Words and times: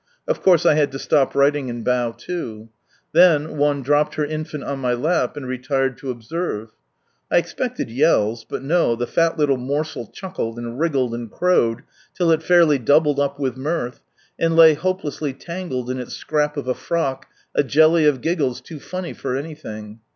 Of 0.27 0.41
course 0.41 0.65
I 0.65 0.73
had 0.73 0.91
to 0.93 0.97
slop 0.97 1.35
writing 1.35 1.69
and 1.69 1.85
bow 1.85 2.11
too. 2.17 2.69
Then 3.11 3.59
one 3.59 3.83
dropped 3.83 4.15
her 4.15 4.25
infant 4.25 4.63
on 4.63 4.79
my 4.79 4.93
lap, 4.95 5.37
and 5.37 5.45
retired 5.47 5.95
to 5.99 6.09
observe. 6.09 6.71
I 7.31 7.37
expected 7.37 7.91
yells, 7.91 8.43
but 8.43 8.63
no, 8.63 8.95
the 8.95 9.05
fat 9.05 9.37
little 9.37 9.57
morsel 9.57 10.07
chuckled, 10.07 10.57
and 10.57 10.79
wriggled, 10.79 11.13
and 11.13 11.29
crowed, 11.29 11.83
till 12.15 12.31
it 12.31 12.41
fairly 12.41 12.79
doubled 12.79 13.19
up 13.19 13.37
with 13.39 13.57
mirth, 13.57 13.99
and 14.39 14.55
lay 14.55 14.73
hopelessly 14.73 15.33
tangled, 15.33 15.91
in 15.91 15.99
its 15.99 16.15
scrap 16.15 16.57
of 16.57 16.67
a 16.67 16.73
frock, 16.73 17.27
a 17.53 17.61
jeliy 17.63 18.09
of 18.09 18.21
giggles 18.21 18.59
too 18.59 18.79
funny 18.79 19.13
for 19.13 19.35
anything. 19.37 19.99